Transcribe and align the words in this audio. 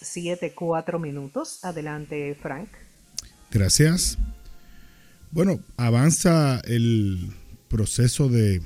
Siete, 0.00 0.52
cuatro 0.54 0.98
minutos. 0.98 1.64
Adelante, 1.64 2.36
Frank. 2.40 2.68
Gracias. 3.50 4.18
Bueno, 5.30 5.60
avanza 5.76 6.60
el 6.60 7.32
proceso 7.68 8.28
de 8.28 8.62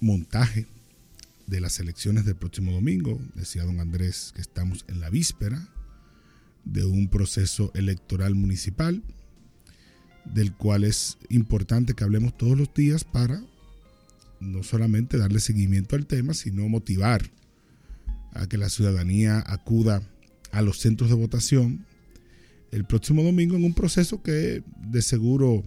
montaje 0.00 0.66
de 1.46 1.60
las 1.60 1.80
elecciones 1.80 2.24
del 2.24 2.36
próximo 2.36 2.72
domingo. 2.72 3.18
Decía 3.34 3.64
don 3.64 3.80
Andrés 3.80 4.32
que 4.34 4.40
estamos 4.40 4.84
en 4.88 5.00
la 5.00 5.10
víspera 5.10 5.68
de 6.64 6.84
un 6.84 7.08
proceso 7.08 7.70
electoral 7.74 8.34
municipal, 8.34 9.02
del 10.24 10.52
cual 10.52 10.84
es 10.84 11.18
importante 11.30 11.94
que 11.94 12.04
hablemos 12.04 12.36
todos 12.36 12.56
los 12.56 12.72
días 12.74 13.04
para 13.04 13.42
no 14.40 14.62
solamente 14.62 15.16
darle 15.18 15.40
seguimiento 15.40 15.96
al 15.96 16.06
tema, 16.06 16.34
sino 16.34 16.68
motivar 16.68 17.30
a 18.32 18.46
que 18.46 18.58
la 18.58 18.68
ciudadanía 18.68 19.42
acuda 19.46 20.02
a 20.52 20.62
los 20.62 20.78
centros 20.78 21.10
de 21.10 21.16
votación 21.16 21.84
el 22.70 22.84
próximo 22.84 23.22
domingo 23.22 23.56
en 23.56 23.64
un 23.64 23.74
proceso 23.74 24.22
que 24.22 24.62
de 24.90 25.02
seguro 25.02 25.64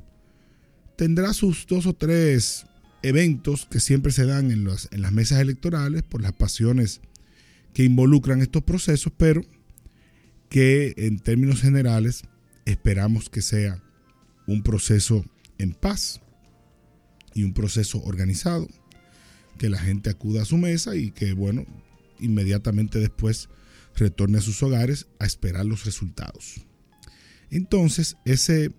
tendrá 0.97 1.33
sus 1.33 1.65
dos 1.67 1.85
o 1.85 1.93
tres 1.93 2.65
eventos 3.03 3.65
que 3.65 3.79
siempre 3.79 4.11
se 4.11 4.25
dan 4.25 4.51
en, 4.51 4.63
las 4.65 5.11
mesas 5.11 5.39
electorales 5.39 6.03
por 6.03 6.21
las 6.21 6.33
pasiones 6.33 7.01
que 7.73 7.83
involucran 7.83 8.41
estos 8.41 8.63
procesos, 8.63 9.11
pero 9.17 9.43
que 10.49 10.93
en 10.97 11.19
términos 11.19 11.61
generales 11.61 12.23
esperamos 12.65 13.29
que 13.29 13.41
sea 13.41 13.81
un 14.45 14.61
proceso 14.61 15.25
en 15.57 15.73
paz 15.73 16.21
y 17.33 17.43
un 17.43 17.53
proceso 17.53 18.03
organizado, 18.03 18.67
que 19.57 19.69
la 19.69 19.79
gente 19.79 20.09
acuda 20.09 20.41
a 20.41 20.45
su 20.45 20.57
mesa 20.57 20.95
y 20.95 21.11
que, 21.11 21.33
bueno, 21.33 21.65
inmediatamente 22.19 22.99
después 22.99 23.49
retorne 23.95 24.37
a 24.37 24.41
sus 24.41 24.61
hogares 24.63 25.07
a 25.19 25.25
esperar 25.25 25.65
los 25.65 25.85
resultados. 25.85 26.65
Entonces, 27.49 28.17
ese, 28.25 28.71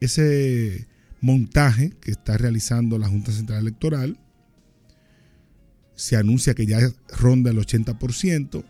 ese 0.00 0.86
montaje 1.20 1.92
que 2.00 2.10
está 2.10 2.36
realizando 2.36 2.98
la 2.98 3.08
Junta 3.08 3.32
Central 3.32 3.60
Electoral 3.60 4.18
se 5.94 6.16
anuncia 6.16 6.54
que 6.54 6.66
ya 6.66 6.78
ronda 7.08 7.50
el 7.50 7.58
80%, 7.58 8.64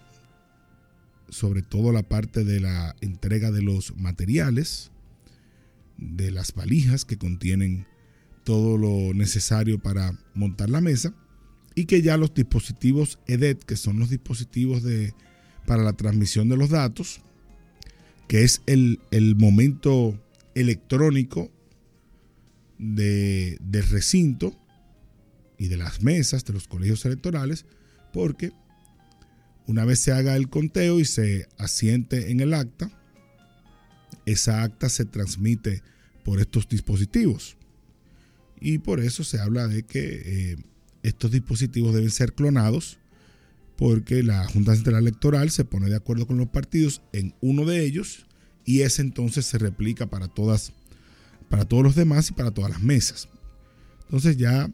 sobre 1.29 1.63
todo 1.63 1.91
la 1.93 2.05
parte 2.05 2.45
de 2.45 2.61
la 2.61 2.95
entrega 3.01 3.51
de 3.51 3.63
los 3.63 3.97
materiales, 3.97 4.93
de 5.99 6.31
las 6.31 6.55
valijas 6.55 7.05
que 7.05 7.19
contienen 7.19 7.87
todo 8.45 8.79
lo 8.79 9.13
necesario 9.13 9.81
para 9.81 10.17
montar 10.35 10.71
la 10.71 10.81
mesa 10.81 11.15
y 11.75 11.87
que 11.87 12.01
ya 12.01 12.17
los 12.17 12.33
dispositivos 12.33 13.19
EDET, 13.27 13.65
que 13.65 13.77
son 13.77 13.99
los 13.99 14.09
dispositivos 14.09 14.85
de, 14.85 15.15
para 15.67 15.83
la 15.83 15.93
transmisión 15.93 16.49
de 16.49 16.57
los 16.57 16.71
datos, 16.71 17.21
que 18.29 18.43
es 18.43 18.63
el, 18.67 18.99
momento 19.37 20.19
electrónico 20.55 21.51
de, 22.79 23.59
del 23.61 23.87
recinto 23.89 24.57
y 25.59 25.69
de 25.69 25.77
las 25.77 26.03
mesas 26.03 26.45
de 26.45 26.53
los 26.53 26.69
colegios 26.69 27.05
electorales, 27.05 27.67
porque 28.13 28.53
una 29.67 29.85
vez 29.85 29.99
se 29.99 30.13
haga 30.13 30.37
el 30.37 30.49
conteo 30.49 31.01
y 31.01 31.05
se 31.05 31.49
asiente 31.59 32.31
en 32.31 32.41
el 32.41 32.55
acta, 32.55 32.91
esa 34.25 34.63
acta 34.63 34.89
se 34.89 35.05
transmite 35.05 35.83
por 36.25 36.41
estos 36.41 36.69
dispositivos. 36.69 37.57
Y 38.61 38.79
por 38.79 39.01
eso 39.01 39.23
se 39.25 39.41
habla 39.41 39.69
de 39.69 39.83
que 39.83 40.53
eh, 40.53 40.57
estos 41.03 41.31
dispositivos 41.31 41.95
deben 41.95 42.11
ser 42.11 42.33
clonados 42.33 42.99
porque 43.77 44.23
la 44.23 44.47
Junta 44.49 44.75
Central 44.75 45.03
Electoral 45.03 45.51
se 45.51 45.65
pone 45.65 45.89
de 45.89 45.97
acuerdo 45.97 46.27
con 46.27 46.39
los 46.39 46.49
partidos 46.49 47.03
en 47.13 47.35
uno 47.41 47.65
de 47.65 47.85
ellos 47.85 48.27
y 48.65 48.81
ese 48.81 49.03
entonces 49.03 49.47
se 49.47 49.59
replica 49.59 50.07
para 50.07 50.29
todas 50.29 50.73
para 51.49 51.65
todos 51.65 51.85
los 51.85 51.95
demás 51.95 52.31
y 52.31 52.33
para 52.33 52.51
todas 52.51 52.71
las 52.71 52.83
mesas. 52.83 53.29
Entonces 54.05 54.37
ya 54.37 54.71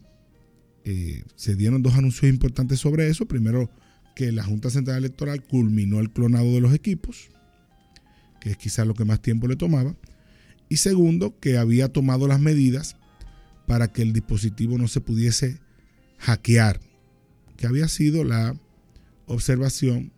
eh, 0.85 1.23
se 1.35 1.55
dieron 1.55 1.83
dos 1.83 1.93
anuncios 1.95 2.31
importantes 2.31 2.79
sobre 2.79 3.07
eso. 3.09 3.27
Primero, 3.27 3.69
que 4.15 4.31
la 4.31 4.43
Junta 4.43 4.69
Central 4.69 4.97
Electoral 4.97 5.43
culminó 5.43 5.99
el 5.99 6.11
clonado 6.11 6.51
de 6.53 6.61
los 6.61 6.73
equipos, 6.73 7.29
que 8.41 8.51
es 8.51 8.57
quizás 8.57 8.87
lo 8.87 8.93
que 8.93 9.05
más 9.05 9.21
tiempo 9.21 9.47
le 9.47 9.55
tomaba. 9.55 9.95
Y 10.69 10.77
segundo, 10.77 11.39
que 11.39 11.57
había 11.57 11.89
tomado 11.91 12.27
las 12.27 12.39
medidas 12.39 12.95
para 13.67 13.91
que 13.91 14.01
el 14.01 14.13
dispositivo 14.13 14.77
no 14.77 14.87
se 14.87 15.01
pudiese 15.01 15.59
hackear, 16.17 16.79
que 17.57 17.67
había 17.67 17.87
sido 17.87 18.23
la 18.23 18.59
observación 19.27 20.11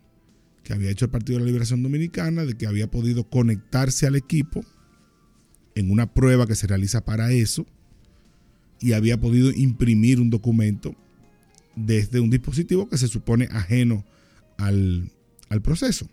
que 0.63 0.73
había 0.73 0.89
hecho 0.89 1.05
el 1.05 1.11
Partido 1.11 1.37
de 1.37 1.45
la 1.45 1.47
Liberación 1.47 1.83
Dominicana 1.83 2.43
de 2.43 2.55
que 2.55 2.67
había 2.67 2.89
podido 2.89 3.29
conectarse 3.29 4.07
al 4.07 4.15
equipo 4.15 4.65
en 5.75 5.91
una 5.91 6.13
prueba 6.13 6.47
que 6.47 6.55
se 6.55 6.67
realiza 6.67 7.05
para 7.05 7.31
eso 7.31 7.65
y 8.79 8.93
había 8.93 9.19
podido 9.19 9.51
imprimir 9.51 10.19
un 10.19 10.29
documento 10.29 10.95
desde 11.75 12.19
un 12.19 12.29
dispositivo 12.29 12.89
que 12.89 12.97
se 12.97 13.07
supone 13.07 13.47
ajeno 13.51 14.05
al, 14.57 15.11
al 15.49 15.61
proceso. 15.61 16.09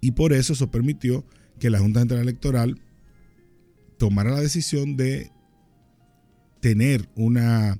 Y 0.00 0.12
por 0.12 0.32
eso 0.32 0.52
eso 0.52 0.70
permitió 0.70 1.24
que 1.58 1.70
la 1.70 1.78
Junta 1.78 2.00
Central 2.00 2.20
Electoral 2.20 2.80
tomara 3.98 4.30
la 4.30 4.40
decisión 4.40 4.96
de 4.96 5.30
tener 6.60 7.08
una 7.14 7.78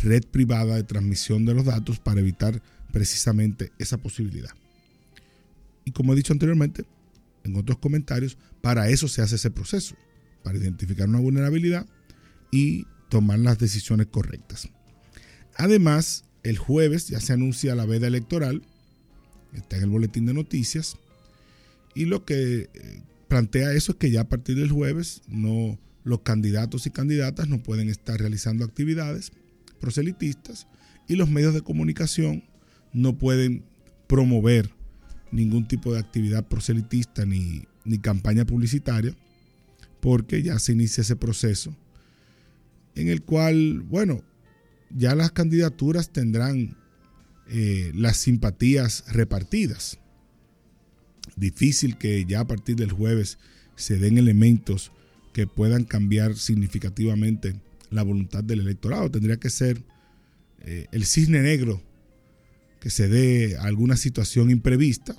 red 0.00 0.22
privada 0.30 0.76
de 0.76 0.84
transmisión 0.84 1.44
de 1.44 1.54
los 1.54 1.64
datos 1.64 1.98
para 1.98 2.20
evitar 2.20 2.62
precisamente 2.92 3.72
esa 3.78 3.98
posibilidad. 3.98 4.50
Y 5.84 5.90
como 5.90 6.12
he 6.12 6.16
dicho 6.16 6.32
anteriormente, 6.32 6.84
en 7.44 7.56
otros 7.56 7.78
comentarios, 7.78 8.38
para 8.60 8.88
eso 8.88 9.08
se 9.08 9.22
hace 9.22 9.36
ese 9.36 9.50
proceso, 9.50 9.96
para 10.44 10.58
identificar 10.58 11.08
una 11.08 11.18
vulnerabilidad 11.18 11.86
y 12.50 12.86
tomar 13.08 13.38
las 13.38 13.58
decisiones 13.58 14.06
correctas. 14.06 14.68
Además, 15.56 16.24
el 16.44 16.58
jueves 16.58 17.08
ya 17.08 17.20
se 17.20 17.32
anuncia 17.32 17.74
la 17.74 17.86
veda 17.86 18.06
electoral, 18.06 18.62
está 19.52 19.76
en 19.76 19.84
el 19.84 19.90
boletín 19.90 20.26
de 20.26 20.34
noticias, 20.34 20.96
y 21.94 22.06
lo 22.06 22.24
que 22.24 22.70
eh, 22.72 23.02
plantea 23.28 23.72
eso 23.72 23.92
es 23.92 23.98
que 23.98 24.10
ya 24.10 24.22
a 24.22 24.28
partir 24.28 24.56
del 24.56 24.70
jueves 24.70 25.22
no, 25.26 25.78
los 26.04 26.20
candidatos 26.20 26.86
y 26.86 26.90
candidatas 26.90 27.48
no 27.48 27.62
pueden 27.62 27.88
estar 27.88 28.18
realizando 28.18 28.64
actividades 28.64 29.32
proselitistas 29.80 30.66
y 31.08 31.16
los 31.16 31.28
medios 31.28 31.52
de 31.54 31.62
comunicación 31.62 32.44
no 32.92 33.16
pueden 33.18 33.64
promover 34.06 34.70
ningún 35.30 35.66
tipo 35.66 35.92
de 35.92 35.98
actividad 35.98 36.46
proselitista 36.46 37.24
ni, 37.24 37.66
campaña 38.00 38.44
publicitaria, 38.44 39.16
porque 40.00 40.42
ya 40.42 40.58
se 40.58 40.72
inicia 40.72 41.00
ese 41.00 41.16
proceso 41.16 41.76
en 42.94 43.08
el 43.08 43.22
cual, 43.22 43.80
bueno, 43.80 44.22
ya 44.90 45.14
las 45.14 45.32
candidaturas 45.32 46.12
tendrán 46.12 46.76
eh, 47.48 47.90
las 47.94 48.18
simpatías 48.18 49.04
repartidas. 49.08 49.98
Difícil 51.36 51.96
que 51.96 52.24
ya 52.26 52.40
a 52.40 52.46
partir 52.46 52.76
del 52.76 52.92
jueves 52.92 53.38
se 53.76 53.96
den 53.96 54.18
elementos 54.18 54.92
que 55.32 55.46
puedan 55.46 55.84
cambiar 55.84 56.36
significativamente 56.36 57.54
la 57.90 58.02
voluntad 58.02 58.44
del 58.44 58.60
electorado. 58.60 59.10
Tendría 59.10 59.38
que 59.38 59.48
ser 59.48 59.82
eh, 60.60 60.86
el 60.92 61.06
cisne 61.06 61.40
negro 61.40 61.82
que 62.82 62.90
se 62.90 63.06
dé 63.06 63.56
alguna 63.58 63.96
situación 63.96 64.50
imprevista, 64.50 65.14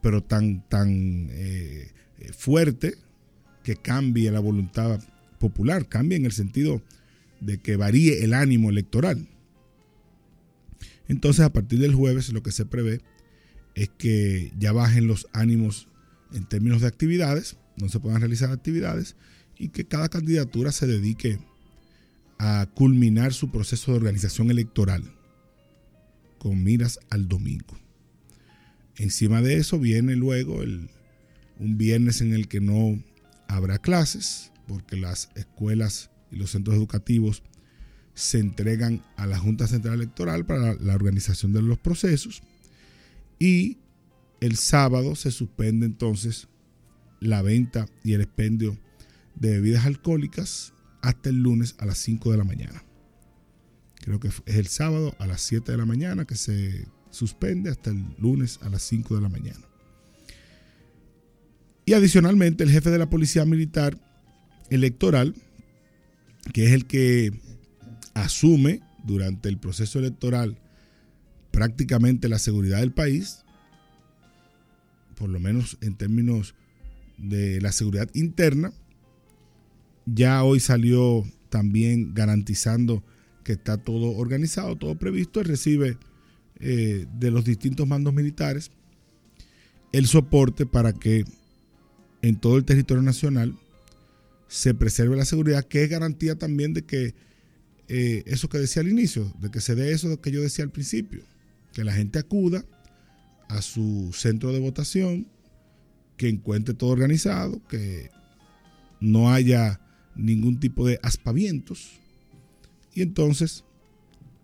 pero 0.00 0.22
tan, 0.22 0.62
tan 0.68 1.26
eh, 1.32 1.90
fuerte 2.32 2.94
que 3.64 3.74
cambie 3.74 4.30
la 4.30 4.38
voluntad 4.38 5.00
popular, 5.40 5.88
cambie 5.88 6.16
en 6.16 6.26
el 6.26 6.30
sentido 6.30 6.80
de 7.40 7.58
que 7.58 7.74
varíe 7.74 8.22
el 8.22 8.34
ánimo 8.34 8.70
electoral. 8.70 9.26
Entonces, 11.08 11.44
a 11.44 11.52
partir 11.52 11.80
del 11.80 11.96
jueves, 11.96 12.32
lo 12.32 12.44
que 12.44 12.52
se 12.52 12.66
prevé 12.66 13.00
es 13.74 13.88
que 13.88 14.52
ya 14.56 14.70
bajen 14.70 15.08
los 15.08 15.26
ánimos 15.32 15.88
en 16.32 16.48
términos 16.48 16.82
de 16.82 16.86
actividades, 16.86 17.56
no 17.78 17.88
se 17.88 17.98
puedan 17.98 18.20
realizar 18.20 18.52
actividades 18.52 19.16
y 19.58 19.70
que 19.70 19.86
cada 19.86 20.08
candidatura 20.08 20.70
se 20.70 20.86
dedique 20.86 21.40
a 22.38 22.68
culminar 22.74 23.32
su 23.32 23.50
proceso 23.50 23.90
de 23.90 23.96
organización 23.96 24.52
electoral 24.52 25.02
con 26.40 26.64
miras 26.64 26.98
al 27.10 27.28
domingo. 27.28 27.78
Encima 28.96 29.42
de 29.42 29.58
eso 29.58 29.78
viene 29.78 30.16
luego 30.16 30.62
el, 30.62 30.88
un 31.58 31.76
viernes 31.76 32.22
en 32.22 32.32
el 32.32 32.48
que 32.48 32.62
no 32.62 32.98
habrá 33.46 33.78
clases, 33.78 34.50
porque 34.66 34.96
las 34.96 35.28
escuelas 35.34 36.10
y 36.32 36.36
los 36.36 36.52
centros 36.52 36.76
educativos 36.76 37.42
se 38.14 38.38
entregan 38.38 39.04
a 39.16 39.26
la 39.26 39.38
Junta 39.38 39.66
Central 39.66 39.96
Electoral 39.96 40.46
para 40.46 40.74
la 40.74 40.94
organización 40.94 41.52
de 41.52 41.60
los 41.60 41.78
procesos. 41.78 42.42
Y 43.38 43.76
el 44.40 44.56
sábado 44.56 45.16
se 45.16 45.30
suspende 45.30 45.84
entonces 45.84 46.48
la 47.20 47.42
venta 47.42 47.86
y 48.02 48.14
el 48.14 48.22
expendio 48.22 48.78
de 49.34 49.50
bebidas 49.50 49.84
alcohólicas 49.84 50.72
hasta 51.02 51.28
el 51.28 51.42
lunes 51.42 51.74
a 51.78 51.84
las 51.84 51.98
5 51.98 52.32
de 52.32 52.38
la 52.38 52.44
mañana 52.44 52.82
creo 54.00 54.20
que 54.20 54.28
es 54.28 54.42
el 54.46 54.66
sábado 54.66 55.14
a 55.18 55.26
las 55.26 55.40
7 55.42 55.72
de 55.72 55.78
la 55.78 55.86
mañana 55.86 56.24
que 56.24 56.36
se 56.36 56.86
suspende 57.10 57.70
hasta 57.70 57.90
el 57.90 58.04
lunes 58.18 58.58
a 58.62 58.68
las 58.68 58.82
5 58.82 59.16
de 59.16 59.20
la 59.20 59.28
mañana. 59.28 59.60
Y 61.84 61.92
adicionalmente 61.92 62.64
el 62.64 62.70
jefe 62.70 62.90
de 62.90 62.98
la 62.98 63.10
Policía 63.10 63.44
Militar 63.44 63.98
Electoral, 64.70 65.34
que 66.52 66.66
es 66.66 66.72
el 66.72 66.86
que 66.86 67.32
asume 68.14 68.80
durante 69.04 69.48
el 69.48 69.58
proceso 69.58 69.98
electoral 69.98 70.58
prácticamente 71.50 72.28
la 72.28 72.38
seguridad 72.38 72.78
del 72.78 72.92
país, 72.92 73.44
por 75.16 75.28
lo 75.28 75.40
menos 75.40 75.78
en 75.80 75.96
términos 75.96 76.54
de 77.18 77.60
la 77.60 77.72
seguridad 77.72 78.08
interna, 78.14 78.72
ya 80.06 80.42
hoy 80.44 80.60
salió 80.60 81.24
también 81.50 82.14
garantizando 82.14 83.04
que 83.42 83.52
está 83.52 83.76
todo 83.76 84.16
organizado, 84.16 84.76
todo 84.76 84.94
previsto, 84.96 85.42
recibe 85.42 85.98
eh, 86.60 87.06
de 87.18 87.30
los 87.30 87.44
distintos 87.44 87.86
mandos 87.86 88.12
militares 88.12 88.70
el 89.92 90.06
soporte 90.06 90.66
para 90.66 90.92
que 90.92 91.24
en 92.22 92.36
todo 92.36 92.56
el 92.56 92.64
territorio 92.64 93.02
nacional 93.02 93.56
se 94.48 94.74
preserve 94.74 95.16
la 95.16 95.24
seguridad, 95.24 95.64
que 95.64 95.84
es 95.84 95.90
garantía 95.90 96.36
también 96.36 96.74
de 96.74 96.82
que 96.82 97.14
eh, 97.88 98.22
eso 98.26 98.48
que 98.48 98.58
decía 98.58 98.82
al 98.82 98.88
inicio, 98.88 99.32
de 99.40 99.50
que 99.50 99.60
se 99.60 99.74
dé 99.74 99.92
eso 99.92 100.20
que 100.20 100.30
yo 100.30 100.42
decía 100.42 100.64
al 100.64 100.70
principio, 100.70 101.22
que 101.72 101.84
la 101.84 101.92
gente 101.92 102.18
acuda 102.18 102.64
a 103.48 103.62
su 103.62 104.10
centro 104.12 104.52
de 104.52 104.60
votación, 104.60 105.26
que 106.16 106.28
encuentre 106.28 106.74
todo 106.74 106.90
organizado, 106.90 107.62
que 107.68 108.10
no 109.00 109.32
haya 109.32 109.80
ningún 110.14 110.60
tipo 110.60 110.86
de 110.86 110.98
aspavientos. 111.02 111.99
Y 112.94 113.02
entonces, 113.02 113.64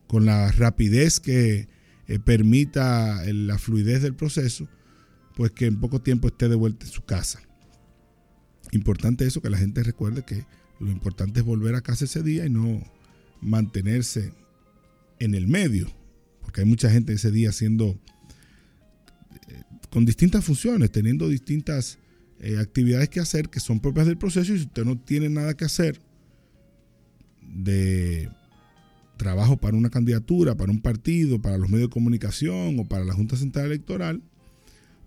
con 0.07 0.27
la 0.27 0.53
rapidez 0.53 1.21
que 1.21 1.69
eh, 2.09 2.19
permita 2.19 3.23
la 3.33 3.59
fluidez 3.59 4.03
del 4.03 4.15
proceso, 4.15 4.69
pues 5.35 5.51
que 5.51 5.67
en 5.67 5.81
poco 5.81 6.01
tiempo 6.01 6.29
esté 6.29 6.49
de 6.49 6.55
vuelta 6.55 6.87
en 6.87 6.93
su 6.93 7.05
casa. 7.05 7.41
Importante 8.73 9.27
eso, 9.27 9.43
que 9.43 9.51
la 9.51 9.59
gente 9.59 9.83
recuerde 9.83 10.25
que 10.25 10.45
lo 10.81 10.91
importante 10.91 11.41
es 11.41 11.47
volver 11.47 11.75
a 11.75 11.81
casa 11.81 12.05
ese 12.05 12.23
día 12.23 12.47
y 12.47 12.51
no 12.51 12.83
mantenerse 13.41 14.33
en 15.19 15.35
el 15.35 15.47
medio, 15.47 15.89
porque 16.43 16.61
hay 16.61 16.67
mucha 16.67 16.91
gente 16.91 17.13
ese 17.13 17.31
día 17.31 17.51
haciendo 17.51 17.99
eh, 19.49 19.63
con 19.91 20.05
distintas 20.05 20.45
funciones, 20.45 20.91
teniendo 20.91 21.29
distintas 21.29 21.99
eh, 22.41 22.59
actividades 22.59 23.09
que 23.09 23.21
hacer 23.21 23.49
que 23.49 23.61
son 23.61 23.81
propias 23.81 24.07
del 24.07 24.19
proceso 24.19 24.55
y 24.55 24.59
si 24.59 24.65
usted 24.65 24.85
no 24.85 24.99
tiene 24.99 25.29
nada 25.29 25.55
que 25.55 25.65
hacer 25.65 26.01
de 27.55 28.29
trabajo 29.17 29.57
para 29.57 29.77
una 29.77 29.91
candidatura, 29.91 30.57
para 30.57 30.71
un 30.71 30.81
partido, 30.81 31.41
para 31.41 31.59
los 31.59 31.71
medios 31.71 31.89
de 31.89 31.95
comunicación 31.95 32.79
o 32.79 32.85
para 32.87 33.05
la 33.05 33.15
Junta 33.15 33.37
Central 33.37 33.67
Electoral, 33.67 34.23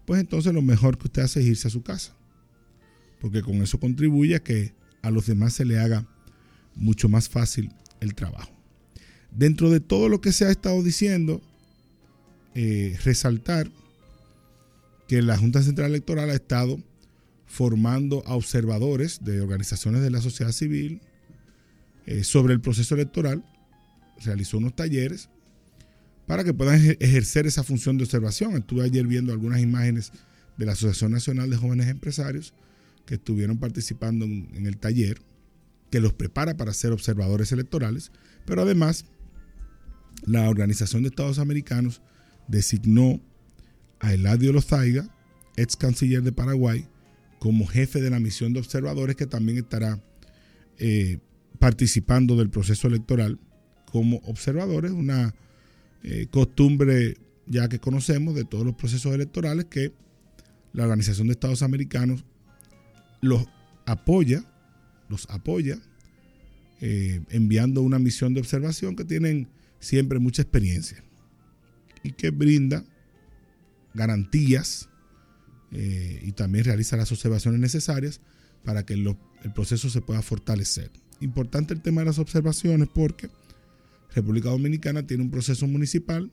pues 0.05 0.19
entonces 0.21 0.53
lo 0.53 0.61
mejor 0.61 0.97
que 0.97 1.07
usted 1.07 1.21
hace 1.21 1.41
es 1.41 1.47
irse 1.47 1.67
a 1.67 1.71
su 1.71 1.83
casa. 1.83 2.15
Porque 3.21 3.41
con 3.41 3.61
eso 3.61 3.79
contribuye 3.79 4.35
a 4.35 4.43
que 4.43 4.73
a 5.01 5.11
los 5.11 5.27
demás 5.27 5.53
se 5.53 5.65
le 5.65 5.79
haga 5.79 6.07
mucho 6.75 7.09
más 7.09 7.29
fácil 7.29 7.71
el 7.99 8.15
trabajo. 8.15 8.51
Dentro 9.31 9.69
de 9.69 9.79
todo 9.79 10.09
lo 10.09 10.21
que 10.21 10.31
se 10.31 10.45
ha 10.45 10.51
estado 10.51 10.81
diciendo, 10.81 11.41
eh, 12.55 12.97
resaltar 13.03 13.69
que 15.07 15.21
la 15.21 15.37
Junta 15.37 15.61
Central 15.61 15.91
Electoral 15.91 16.29
ha 16.29 16.35
estado 16.35 16.79
formando 17.45 18.23
a 18.25 18.35
observadores 18.35 19.23
de 19.23 19.41
organizaciones 19.41 20.01
de 20.01 20.11
la 20.11 20.21
sociedad 20.21 20.51
civil 20.51 21.01
eh, 22.09 22.23
sobre 22.23 22.55
el 22.55 22.59
proceso 22.59 22.95
electoral 22.95 23.45
realizó 24.25 24.57
unos 24.57 24.75
talleres 24.75 25.29
para 26.25 26.43
que 26.43 26.55
puedan 26.55 26.81
ejercer 26.99 27.45
esa 27.45 27.61
función 27.61 27.99
de 27.99 28.05
observación. 28.05 28.57
Estuve 28.57 28.83
ayer 28.83 29.05
viendo 29.05 29.31
algunas 29.31 29.61
imágenes 29.61 30.11
de 30.57 30.65
la 30.65 30.71
Asociación 30.71 31.11
Nacional 31.11 31.51
de 31.51 31.57
Jóvenes 31.57 31.87
Empresarios 31.87 32.55
que 33.05 33.13
estuvieron 33.13 33.59
participando 33.59 34.25
en, 34.25 34.65
el 34.65 34.77
taller, 34.77 35.21
que 35.91 35.99
los 35.99 36.11
prepara 36.13 36.57
para 36.57 36.73
ser 36.73 36.93
observadores 36.93 37.51
electorales, 37.51 38.11
pero 38.43 38.63
además 38.63 39.05
la 40.25 40.49
Organización 40.49 41.03
de 41.03 41.09
Estados 41.09 41.37
Americanos 41.37 42.01
designó 42.47 43.21
a 43.99 44.15
Eladio 44.15 44.51
Lozaiga, 44.51 45.15
ex 45.57 45.75
canciller 45.75 46.23
de 46.23 46.31
Paraguay, 46.31 46.87
como 47.37 47.67
jefe 47.67 48.01
de 48.01 48.09
la 48.09 48.19
misión 48.19 48.51
de 48.53 48.61
observadores 48.61 49.15
que 49.15 49.27
también 49.27 49.59
estará 49.59 50.01
eh, 50.79 51.19
participando 51.57 52.35
del 52.35 52.49
proceso 52.49 52.87
electoral 52.87 53.39
como 53.91 54.17
observadores, 54.17 54.91
una 54.91 55.33
eh, 56.03 56.27
costumbre 56.29 57.17
ya 57.47 57.67
que 57.67 57.79
conocemos 57.79 58.35
de 58.35 58.45
todos 58.45 58.65
los 58.65 58.75
procesos 58.75 59.13
electorales 59.13 59.65
que 59.65 59.91
la 60.73 60.83
Organización 60.83 61.27
de 61.27 61.33
Estados 61.33 61.63
Americanos 61.63 62.23
los 63.21 63.47
apoya, 63.85 64.43
los 65.09 65.27
apoya, 65.29 65.79
eh, 66.79 67.21
enviando 67.29 67.81
una 67.81 67.99
misión 67.99 68.33
de 68.33 68.39
observación 68.39 68.95
que 68.95 69.03
tienen 69.03 69.49
siempre 69.79 70.19
mucha 70.19 70.43
experiencia 70.43 71.03
y 72.03 72.11
que 72.11 72.29
brinda 72.29 72.85
garantías 73.93 74.89
eh, 75.71 76.21
y 76.23 76.31
también 76.31 76.65
realiza 76.65 76.95
las 76.95 77.11
observaciones 77.11 77.59
necesarias 77.59 78.21
para 78.63 78.85
que 78.85 78.93
el 78.93 79.15
proceso 79.53 79.89
se 79.89 80.01
pueda 80.01 80.21
fortalecer. 80.21 80.91
Importante 81.21 81.73
el 81.73 81.81
tema 81.81 82.01
de 82.01 82.05
las 82.05 82.19
observaciones 82.19 82.87
porque 82.93 83.29
República 84.15 84.49
Dominicana 84.49 85.05
tiene 85.05 85.23
un 85.23 85.31
proceso 85.31 85.67
municipal 85.67 86.31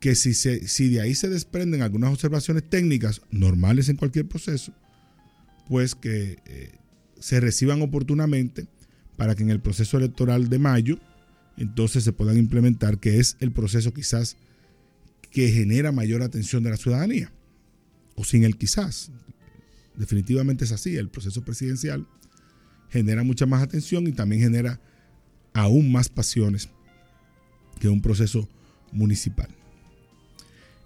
que 0.00 0.14
si, 0.14 0.34
si 0.34 0.88
de 0.88 1.00
ahí 1.00 1.14
se 1.14 1.28
desprenden 1.28 1.82
algunas 1.82 2.12
observaciones 2.12 2.68
técnicas 2.68 3.22
normales 3.30 3.88
en 3.88 3.96
cualquier 3.96 4.28
proceso, 4.28 4.72
pues 5.68 5.94
que 5.94 6.38
eh, 6.44 6.78
se 7.18 7.40
reciban 7.40 7.82
oportunamente 7.82 8.66
para 9.16 9.34
que 9.34 9.42
en 9.42 9.50
el 9.50 9.60
proceso 9.60 9.96
electoral 9.96 10.48
de 10.48 10.58
mayo 10.58 10.98
entonces 11.56 12.04
se 12.04 12.12
puedan 12.12 12.36
implementar, 12.36 12.98
que 12.98 13.18
es 13.18 13.36
el 13.40 13.50
proceso 13.50 13.94
quizás 13.94 14.36
que 15.30 15.50
genera 15.50 15.92
mayor 15.92 16.22
atención 16.22 16.62
de 16.62 16.70
la 16.70 16.76
ciudadanía, 16.76 17.32
o 18.14 18.24
sin 18.24 18.44
el 18.44 18.56
quizás. 18.56 19.10
Definitivamente 19.96 20.64
es 20.64 20.72
así, 20.72 20.96
el 20.96 21.08
proceso 21.08 21.42
presidencial 21.42 22.06
genera 22.90 23.22
mucha 23.22 23.46
más 23.46 23.62
atención 23.62 24.06
y 24.06 24.12
también 24.12 24.42
genera 24.42 24.80
aún 25.52 25.90
más 25.90 26.08
pasiones 26.08 26.68
que 27.78 27.88
un 27.88 28.00
proceso 28.00 28.48
municipal. 28.92 29.48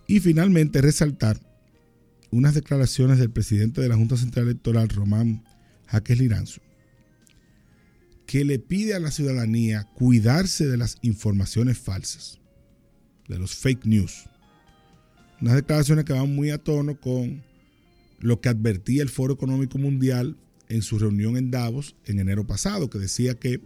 Y 0.07 0.21
finalmente 0.21 0.81
resaltar 0.81 1.41
unas 2.31 2.55
declaraciones 2.55 3.19
del 3.19 3.31
presidente 3.31 3.81
de 3.81 3.89
la 3.89 3.97
Junta 3.97 4.17
Central 4.17 4.47
Electoral, 4.47 4.89
Román 4.89 5.45
Jaques 5.87 6.19
Liranzo, 6.19 6.61
que 8.27 8.45
le 8.45 8.59
pide 8.59 8.95
a 8.95 9.01
la 9.01 9.11
ciudadanía 9.11 9.85
cuidarse 9.95 10.67
de 10.67 10.77
las 10.77 10.99
informaciones 11.03 11.79
falsas, 11.79 12.41
de 13.29 13.39
los 13.39 13.55
fake 13.55 13.87
news. 13.87 14.29
Unas 15.41 15.55
declaraciones 15.55 16.05
que 16.05 16.13
van 16.13 16.35
muy 16.35 16.51
a 16.51 16.59
tono 16.59 17.01
con 17.01 17.43
lo 18.21 18.41
que 18.41 18.49
advertía 18.49 19.03
el 19.03 19.09
Foro 19.09 19.35
Económico 19.35 19.79
Mundial 19.79 20.37
en 20.71 20.83
su 20.83 20.99
reunión 20.99 21.37
en 21.37 21.51
Davos 21.51 21.97
en 22.07 22.21
enero 22.21 22.47
pasado, 22.47 22.89
que 22.89 22.99
decía 22.99 23.35
que 23.35 23.61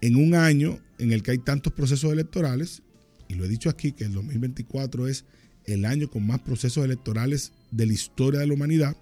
en 0.00 0.16
un 0.16 0.34
año 0.34 0.78
en 0.98 1.12
el 1.12 1.22
que 1.22 1.32
hay 1.32 1.38
tantos 1.38 1.72
procesos 1.72 2.12
electorales, 2.12 2.82
y 3.28 3.34
lo 3.34 3.44
he 3.44 3.48
dicho 3.48 3.68
aquí 3.68 3.92
que 3.92 4.04
el 4.04 4.14
2024 4.14 5.08
es 5.08 5.24
el 5.66 5.84
año 5.84 6.08
con 6.08 6.26
más 6.26 6.40
procesos 6.40 6.84
electorales 6.84 7.52
de 7.70 7.86
la 7.86 7.92
historia 7.92 8.40
de 8.40 8.46
la 8.46 8.54
humanidad, 8.54 8.96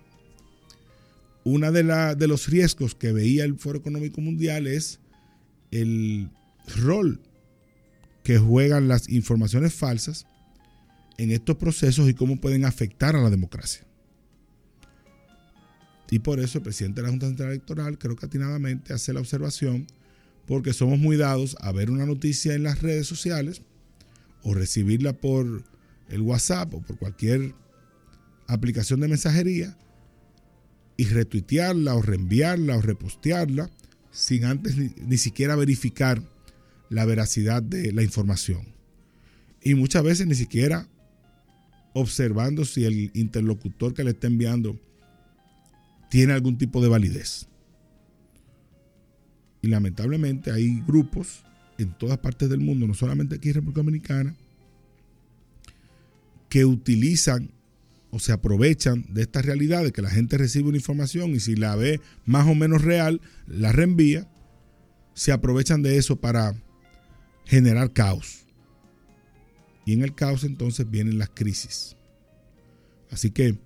uno 1.44 1.70
de, 1.70 1.82
de 2.16 2.26
los 2.26 2.48
riesgos 2.48 2.94
que 2.94 3.12
veía 3.12 3.44
el 3.44 3.58
Foro 3.58 3.78
Económico 3.78 4.20
Mundial 4.20 4.66
es 4.66 4.98
el 5.70 6.28
rol 6.76 7.20
que 8.24 8.38
juegan 8.38 8.88
las 8.88 9.08
informaciones 9.08 9.72
falsas 9.72 10.26
en 11.18 11.30
estos 11.30 11.56
procesos 11.56 12.08
y 12.08 12.14
cómo 12.14 12.40
pueden 12.40 12.64
afectar 12.64 13.16
a 13.16 13.22
la 13.22 13.30
democracia. 13.30 13.87
Y 16.10 16.20
por 16.20 16.40
eso 16.40 16.58
el 16.58 16.64
presidente 16.64 17.00
de 17.00 17.06
la 17.06 17.10
Junta 17.10 17.26
Central 17.26 17.50
Electoral 17.50 17.98
creo 17.98 18.16
que 18.16 18.26
atinadamente 18.26 18.92
hace 18.92 19.12
la 19.12 19.20
observación 19.20 19.86
porque 20.46 20.72
somos 20.72 20.98
muy 20.98 21.16
dados 21.16 21.56
a 21.60 21.72
ver 21.72 21.90
una 21.90 22.06
noticia 22.06 22.54
en 22.54 22.62
las 22.62 22.80
redes 22.80 23.06
sociales 23.06 23.60
o 24.42 24.54
recibirla 24.54 25.12
por 25.12 25.62
el 26.08 26.22
WhatsApp 26.22 26.72
o 26.72 26.80
por 26.80 26.96
cualquier 26.98 27.54
aplicación 28.46 29.00
de 29.00 29.08
mensajería 29.08 29.76
y 30.96 31.04
retuitearla 31.04 31.94
o 31.94 32.02
reenviarla 32.02 32.76
o 32.76 32.80
repostearla 32.80 33.70
sin 34.10 34.44
antes 34.44 34.76
ni, 34.76 35.18
siquiera 35.18 35.54
verificar 35.54 36.22
la 36.88 37.04
veracidad 37.04 37.62
de 37.62 37.92
la 37.92 38.02
información. 38.02 38.74
Y 39.62 39.74
muchas 39.74 40.02
veces 40.02 40.26
ni 40.26 40.34
siquiera 40.34 40.88
observando 41.92 42.64
si 42.64 42.84
el 42.84 43.10
interlocutor 43.14 43.92
que 43.92 44.04
le 44.04 44.10
está 44.10 44.26
enviando 44.28 44.80
tiene 46.08 46.32
algún 46.32 46.58
tipo 46.58 46.82
de 46.82 46.88
validez. 46.88 47.48
Y 49.62 49.68
lamentablemente 49.68 50.52
hay 50.52 50.80
grupos 50.86 51.44
en 51.78 51.96
todas 51.96 52.18
partes 52.18 52.48
del 52.48 52.60
mundo, 52.60 52.86
no 52.86 52.94
solamente 52.94 53.36
aquí 53.36 53.48
en 53.48 53.54
República 53.56 53.80
Dominicana, 53.80 54.36
que 56.48 56.64
utilizan 56.64 57.50
o 58.10 58.18
se 58.18 58.32
aprovechan 58.32 59.04
de 59.10 59.22
esta 59.22 59.42
realidad 59.42 59.84
de 59.84 59.92
que 59.92 60.02
la 60.02 60.10
gente 60.10 60.38
recibe 60.38 60.68
una 60.68 60.78
información 60.78 61.30
y 61.30 61.40
si 61.40 61.56
la 61.56 61.76
ve 61.76 62.00
más 62.24 62.46
o 62.46 62.54
menos 62.54 62.82
real, 62.82 63.20
la 63.46 63.72
reenvía, 63.72 64.28
se 65.14 65.32
aprovechan 65.32 65.82
de 65.82 65.98
eso 65.98 66.16
para 66.16 66.54
generar 67.44 67.92
caos. 67.92 68.46
Y 69.84 69.92
en 69.92 70.02
el 70.02 70.14
caos 70.14 70.44
entonces 70.44 70.90
vienen 70.90 71.18
las 71.18 71.30
crisis. 71.30 71.96
Así 73.10 73.30
que, 73.30 73.58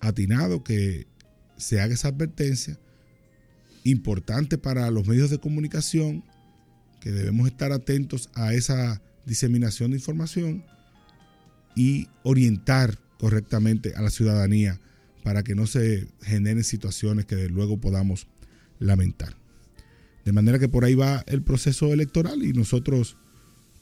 atinado 0.00 0.62
que 0.62 1.06
se 1.58 1.80
haga 1.80 1.94
esa 1.94 2.08
advertencia, 2.08 2.78
importante 3.84 4.58
para 4.58 4.90
los 4.90 5.06
medios 5.06 5.30
de 5.30 5.38
comunicación, 5.38 6.24
que 7.00 7.10
debemos 7.10 7.46
estar 7.46 7.72
atentos 7.72 8.30
a 8.34 8.54
esa 8.54 9.02
diseminación 9.26 9.90
de 9.90 9.98
información 9.98 10.64
y 11.76 12.08
orientar 12.22 12.98
correctamente 13.18 13.94
a 13.94 14.02
la 14.02 14.10
ciudadanía 14.10 14.80
para 15.22 15.42
que 15.42 15.54
no 15.54 15.66
se 15.66 16.08
generen 16.22 16.64
situaciones 16.64 17.26
que 17.26 17.48
luego 17.48 17.78
podamos 17.78 18.26
lamentar. 18.78 19.36
De 20.24 20.32
manera 20.32 20.58
que 20.58 20.68
por 20.68 20.84
ahí 20.84 20.94
va 20.94 21.24
el 21.26 21.42
proceso 21.42 21.92
electoral 21.92 22.42
y 22.42 22.52
nosotros 22.52 23.16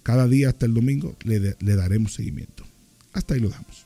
cada 0.02 0.28
día 0.28 0.48
hasta 0.48 0.66
el 0.66 0.74
domingo 0.74 1.16
le, 1.24 1.56
le 1.58 1.76
daremos 1.76 2.14
seguimiento. 2.14 2.64
Hasta 3.12 3.34
ahí 3.34 3.40
lo 3.40 3.48
damos. 3.48 3.85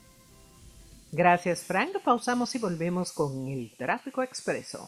Gracias 1.11 1.63
Frank, 1.63 1.99
pausamos 2.03 2.55
y 2.55 2.59
volvemos 2.59 3.11
con 3.11 3.45
el 3.47 3.75
tráfico 3.77 4.23
expreso. 4.23 4.79